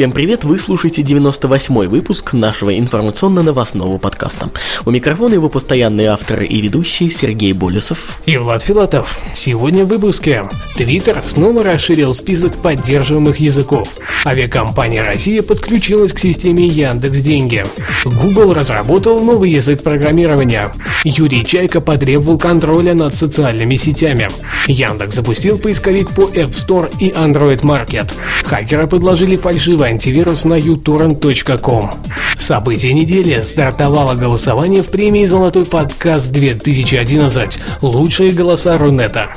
[0.00, 4.48] Всем привет, вы слушаете 98-й выпуск нашего информационно-новостного подкаста.
[4.86, 9.18] У микрофона его постоянные авторы и ведущие Сергей Болесов и Влад Филатов.
[9.34, 10.48] Сегодня в выпуске.
[10.74, 13.88] Твиттер снова расширил список поддерживаемых языков.
[14.24, 17.66] Авиакомпания «Россия» подключилась к системе Яндекс Деньги.
[18.06, 20.72] Google разработал новый язык программирования.
[21.04, 24.30] Юрий Чайка потребовал контроля над социальными сетями.
[24.66, 28.10] Яндекс запустил поисковик по App Store и Android Market.
[28.44, 31.90] Хакеры подложили фальшивый антивирус на utorrent.com.
[32.38, 33.40] События недели.
[33.42, 37.58] Стартовало голосование в премии «Золотой подкаст 2011».
[37.82, 39.30] Лучшие голоса Рунета.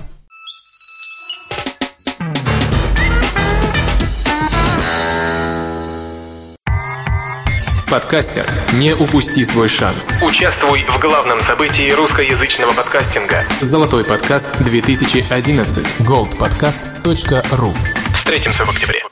[7.89, 10.17] Подкастер, не упусти свой шанс.
[10.23, 13.45] Участвуй в главном событии русскоязычного подкастинга.
[13.61, 15.85] Золотой подкаст 2011.
[15.99, 17.71] goldpodcast.ru
[18.15, 19.02] Встретимся в октябре.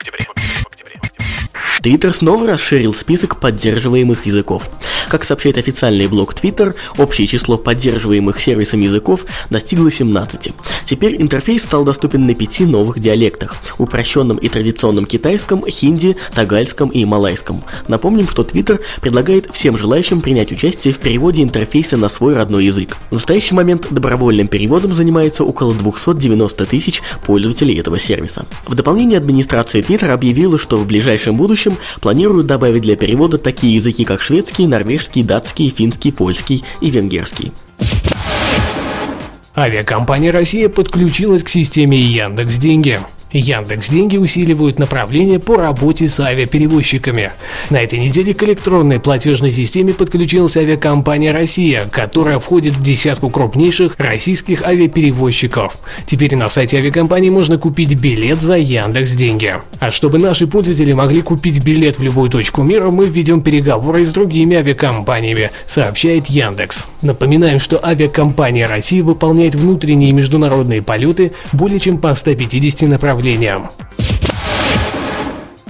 [1.82, 4.70] Твиттер снова расширил список поддерживаемых языков.
[5.12, 10.54] Как сообщает официальный блог Twitter, общее число поддерживаемых сервисом языков достигло 17.
[10.86, 17.04] Теперь интерфейс стал доступен на пяти новых диалектах– упрощенном и традиционном китайском, хинди, тагальском и
[17.04, 17.62] малайском.
[17.88, 22.96] Напомним, что Twitter предлагает всем желающим принять участие в переводе интерфейса на свой родной язык.
[23.10, 28.46] В настоящий момент добровольным переводом занимается около 290 тысяч пользователей этого сервиса.
[28.66, 34.06] В дополнение администрация Twitter объявила, что в ближайшем будущем планируют добавить для перевода такие языки,
[34.06, 37.52] как шведский, норвежский, датский, финский, польский и венгерский.
[39.54, 43.00] Авиакомпания «Россия» подключилась к системе Яндекс Деньги.
[43.32, 47.32] Яндекс Деньги усиливают направление по работе с авиаперевозчиками.
[47.70, 53.94] На этой неделе к электронной платежной системе подключилась авиакомпания «Россия», которая входит в десятку крупнейших
[53.98, 55.76] российских авиаперевозчиков.
[56.04, 59.54] Теперь на сайте авиакомпании можно купить билет за Яндекс Деньги.
[59.80, 64.12] А чтобы наши пользователи могли купить билет в любую точку мира, мы ведем переговоры с
[64.12, 66.86] другими авиакомпаниями, сообщает Яндекс.
[67.00, 73.70] Напоминаем, что авиакомпания «Россия» выполняет внутренние и международные полеты более чем по 150 направлениям направлениям.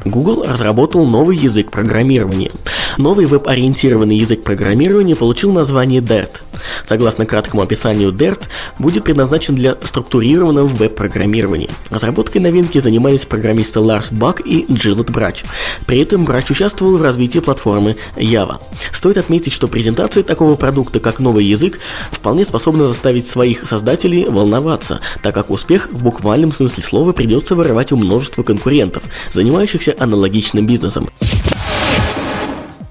[0.04, 2.50] Google разработал новый язык программирования.
[2.98, 6.42] Новый веб-ориентированный язык программирования получил название DART.
[6.86, 8.42] Согласно краткому описанию, DART
[8.78, 11.68] будет предназначен для структурированного веб-программирования.
[11.90, 15.44] Разработкой новинки занимались программисты Ларс Бак и Джилет Брач.
[15.86, 18.58] При этом Брач участвовал в развитии платформы Java.
[18.92, 21.78] Стоит отметить, что презентация такого продукта, как новый язык,
[22.10, 27.92] вполне способна заставить своих создателей волноваться, так как успех в буквальном смысле слова придется вырывать
[27.92, 31.08] у множества конкурентов, занимающихся аналогичным бизнесом.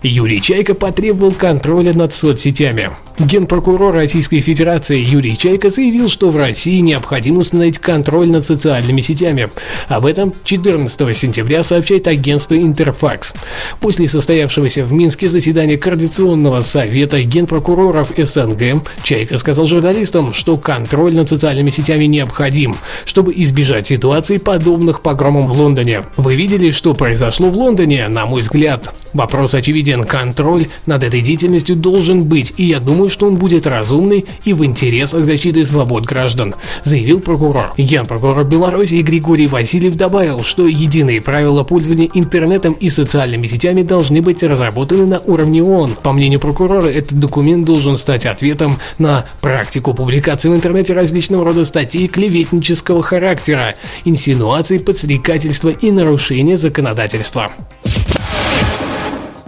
[0.04, 2.90] Юрий Чайка потребовал контроля над соцсетями.
[3.26, 9.50] Генпрокурор Российской Федерации Юрий Чайка заявил, что в России необходимо установить контроль над социальными сетями.
[9.88, 13.36] Об этом 14 сентября сообщает агентство Интерфакс.
[13.80, 21.30] После состоявшегося в Минске заседания Координационного совета генпрокуроров СНГ, Чайка сказал журналистам, что контроль над
[21.30, 26.06] социальными сетями необходим, чтобы избежать ситуаций, подобных погромам в Лондоне.
[26.18, 28.08] Вы видели, что произошло в Лондоне?
[28.08, 30.06] На мой взгляд, вопрос очевиден.
[30.06, 34.66] Контроль над этой деятельностью должен быть, и я думаю, что он будет разумный и в
[34.66, 37.74] интересах защиты свобод граждан, заявил прокурор.
[37.78, 44.42] Генпрокурор Беларуси Григорий Васильев добавил, что единые правила пользования интернетом и социальными сетями должны быть
[44.44, 45.98] разработаны на уровне ООН.
[46.02, 51.66] По мнению прокурора, этот документ должен стать ответом на практику публикации в интернете различного рода
[51.66, 57.52] статей клеветнического характера, инсинуаций, подстрекательства и нарушения законодательства.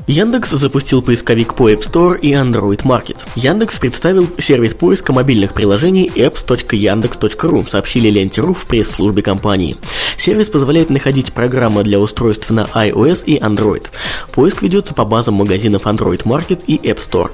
[0.08, 3.24] Яндекс запустил поисковик по App Store и Android Market.
[3.36, 9.78] Яндекс представил сервис поиска мобильных приложений apps.yandex.ru, сообщили Ленте.ру в пресс-службе компании.
[10.18, 13.86] Сервис позволяет находить программы для устройств на iOS и Android.
[14.34, 17.32] Поиск ведется по базам магазинов Android Market и App Store.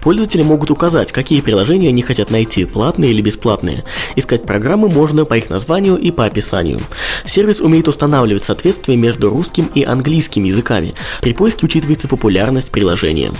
[0.00, 3.84] Пользователи могут указать, какие приложения они хотят найти, платные или бесплатные.
[4.14, 6.80] Искать программы можно по их названию и по описанию.
[7.24, 10.94] Сервис умеет устанавливать соответствие между русским и английским языками.
[11.20, 13.32] При поиске учитывается популярность приложения.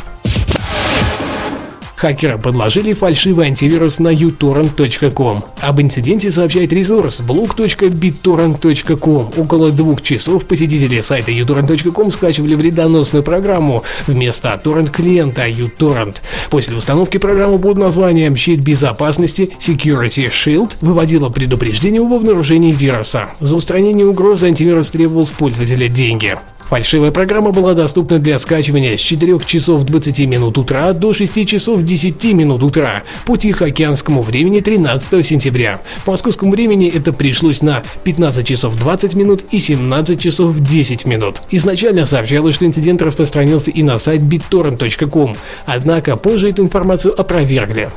[1.96, 5.42] Хакеры подложили фальшивый антивирус на utorrent.com.
[5.62, 9.32] Об инциденте сообщает ресурс blog.bittorrent.com.
[9.36, 16.16] Около двух часов посетители сайта utorrent.com скачивали вредоносную программу вместо торрент-клиента uTorrent.
[16.50, 23.30] После установки программы под названием «Щит безопасности» Security Shield выводила предупреждение об обнаружении вируса.
[23.40, 26.36] За устранение угрозы антивирус требовал с пользователя деньги.
[26.68, 31.84] Фальшивая программа была доступна для скачивания с 4 часов 20 минут утра до 6 часов
[31.84, 35.80] 10 минут утра по Тихоокеанскому времени 13 сентября.
[36.04, 41.40] По московскому времени это пришлось на 15 часов 20 минут и 17 часов 10 минут.
[41.52, 45.36] Изначально сообщалось, что инцидент распространился и на сайт bittorrent.com,
[45.66, 47.90] однако позже эту информацию опровергли.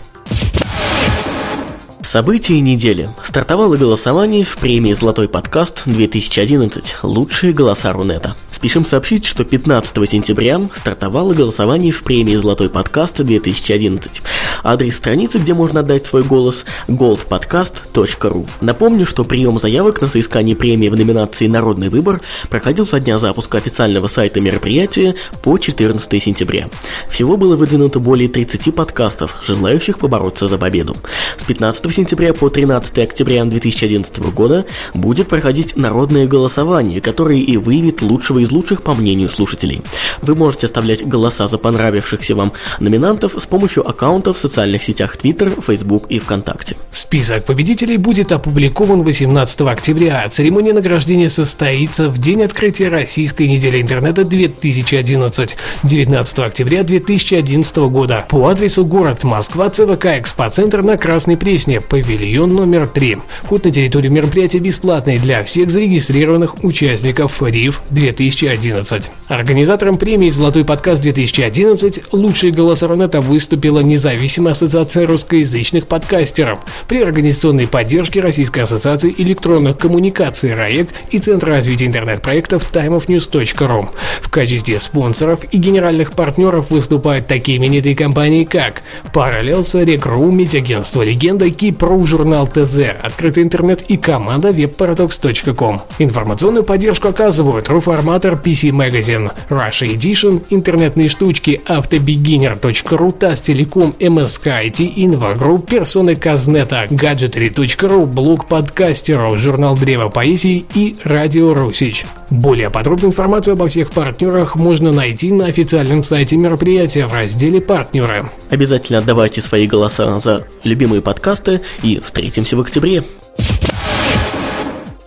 [2.09, 3.11] События недели.
[3.23, 6.95] Стартовало голосование в премии «Золотой подкаст 2011.
[7.03, 8.35] Лучшие голоса Рунета».
[8.51, 14.23] Спешим сообщить, что 15 сентября стартовало голосование в премии «Золотой подкаст 2011».
[14.63, 18.49] Адрес страницы, где можно отдать свой голос– goldpodcast.ru.
[18.59, 23.59] Напомню, что прием заявок на соискание премии в номинации «Народный выбор» проходил со дня запуска
[23.59, 25.13] официального сайта мероприятия
[25.43, 26.65] по 14 сентября.
[27.07, 30.97] Всего было выдвинуто более 30 подкастов, желающих побороться за победу.
[31.37, 31.98] С 15 сентября
[32.39, 38.83] по 13 октября 2011 года будет проходить народное голосование, которое и выявит лучшего из лучших
[38.83, 39.81] по мнению слушателей.
[40.21, 45.61] Вы можете оставлять голоса за понравившихся вам номинантов с помощью аккаунтов в социальных сетях Twitter,
[45.65, 46.77] Facebook и ВКонтакте.
[46.91, 54.23] Список победителей будет опубликован 18 октября, церемония награждения состоится в день открытия Российской недели интернета
[54.23, 62.53] 2011, 19 октября 2011 года по адресу город Москва, ЦВК Экспоцентр на Красной Пресне, павильон
[62.53, 63.17] номер 3.
[63.43, 69.11] Вход на территорию мероприятия бесплатный для всех зарегистрированных участников РИФ 2011.
[69.27, 77.67] Организатором премии «Золотой подкаст 2011» лучшие голоса Рунета выступила независимая ассоциация русскоязычных подкастеров при организационной
[77.67, 83.89] поддержке Российской ассоциации электронных коммуникаций РАЭК и Центра развития интернет-проектов timeofnews.ru.
[84.21, 91.49] В качестве спонсоров и генеральных партнеров выступают такие именитые компании, как Parallels, Рекру, Медиагентство Легенда,
[91.79, 95.81] Кипру, журнал ТЗ, Открытый интернет и команда webparadox.com.
[95.99, 104.91] Информационную поддержку оказывают Руформатор PC Magazine, Russia Edition, интернетные штучки, автобегинер.ру, ТАСС Телеком, МСК IT,
[104.97, 112.05] Инвагрупп, персоны Казнета, Gadgetry.ru, блог подкастеров, журнал Древо Поэзии и Радио Русич.
[112.29, 118.29] Более подробную информацию обо всех партнерах можно найти на официальном сайте мероприятия в разделе «Партнеры».
[118.51, 123.03] Обязательно отдавайте свои голоса за любимые подкасты и встретимся в октябре.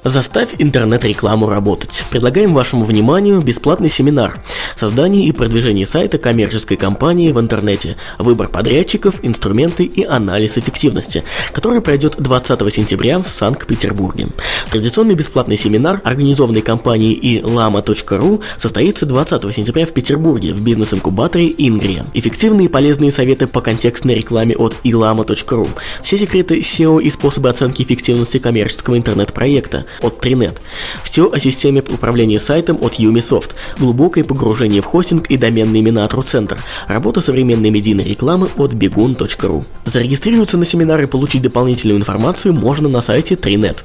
[0.05, 2.05] Заставь интернет-рекламу работать.
[2.11, 4.43] Предлагаем вашему вниманию бесплатный семинар
[4.75, 7.97] «Создание и продвижение сайта коммерческой компании в интернете.
[8.19, 11.23] Выбор подрядчиков, инструменты и анализ эффективности»,
[11.53, 14.31] который пройдет 20 сентября в Санкт-Петербурге.
[14.73, 22.07] Традиционный бесплатный семинар, организованный компанией и lama.ru, состоится 20 сентября в Петербурге в бизнес-инкубаторе Ингрия.
[22.13, 25.69] Эффективные и полезные советы по контекстной рекламе от ilama.ru.
[26.03, 30.59] Все секреты SEO и способы оценки эффективности коммерческого интернет-проекта от Trinet.
[31.03, 36.13] Все о системе управления сайтом от Umisoft, глубокое погружение в хостинг и доменные имена от
[36.13, 36.59] RuCenter,
[36.89, 39.65] работа современной медийной рекламы от begun.ru.
[39.85, 43.85] Зарегистрироваться на семинар и получить дополнительную информацию можно на сайте Trinet.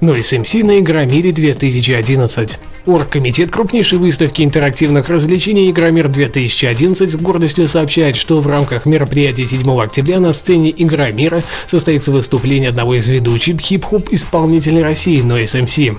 [0.00, 2.58] Но SMC на Игромире 2011.
[2.84, 9.80] Оргкомитет крупнейшей выставки интерактивных развлечений Игромир 2011 с гордостью сообщает, что в рамках мероприятия 7
[9.80, 15.96] октября на сцене Игромира состоится выступление одного из ведущих хип-хоп исполнителей России Noise MC.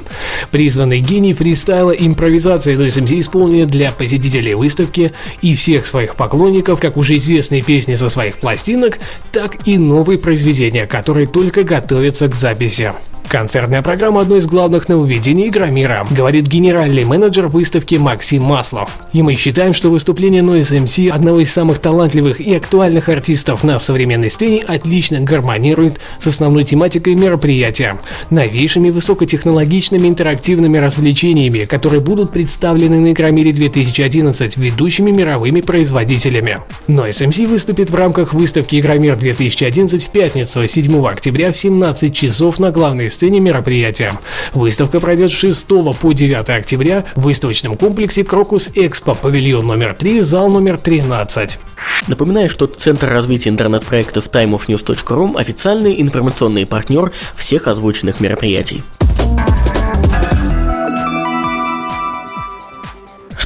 [0.52, 6.82] Призванный гений фристайла и импровизации Noise MC исполнит для посетителей выставки и всех своих поклонников
[6.82, 9.00] как уже известные песни со своих пластинок,
[9.32, 12.92] так и новые произведения, которые только готовятся к записи.
[13.28, 18.98] Концертная программа– одно из главных нововведений Игромира, говорит генеральный менеджер выставки Максим Маслов.
[19.12, 23.80] И мы считаем, что выступление Noise MC, одного из самых талантливых и актуальных артистов на
[23.80, 27.98] современной сцене, отлично гармонирует с основной тематикой мероприятия–
[28.30, 36.60] новейшими высокотехнологичными интерактивными развлечениями, которые будут представлены на Игромире 2011 ведущими мировыми производителями.
[36.88, 42.60] Noise MC выступит в рамках выставки Игромир 2011 в пятницу 7 октября в 17 часов
[42.60, 44.20] на главной сцене мероприятия.
[44.54, 50.22] Выставка пройдет с 6 по 9 октября в выставочном комплексе Крокус Экспо, павильон номер 3,
[50.22, 51.60] зал номер 13.
[52.08, 58.84] Напоминаю, что Центр развития интернет-проектов timeofnews.ru официальный информационный партнер всех озвученных мероприятий.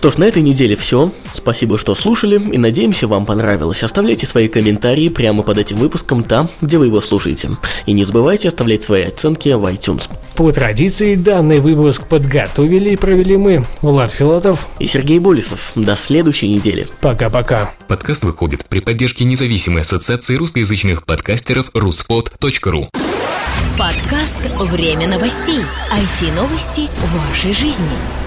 [0.08, 1.12] Что ж, на этой неделе все.
[1.34, 3.84] Спасибо, что слушали, и надеемся, вам понравилось.
[3.84, 7.50] Оставляйте свои комментарии прямо под этим выпуском там, где вы его слушаете.
[7.88, 10.10] И не забывайте оставлять свои оценки в iTunes.
[10.38, 15.74] По традиции, данный выпуск подготовили и провели мы, Влад Филатов и Сергей Болесов.
[15.76, 16.88] До следующей недели.
[17.02, 17.74] Пока-пока.
[17.90, 22.88] Подкаст выходит при поддержке независимой ассоциации русскоязычных подкастеров ruspod.ru
[23.78, 24.40] Подкаст
[24.72, 25.60] «Время новостей».
[25.92, 28.27] IT-новости вашей жизни.